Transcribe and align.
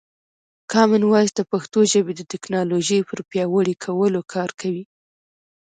کامن 0.71 1.01
وایس 1.05 1.31
د 1.35 1.41
پښتو 1.51 1.79
ژبې 1.91 2.13
د 2.15 2.21
ټکنالوژۍ 2.31 2.99
پر 3.09 3.19
پیاوړي 3.29 3.75
کولو 3.83 4.21
کار 4.33 4.49
کوي. 4.59 4.83